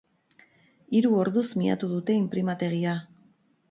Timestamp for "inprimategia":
2.25-3.01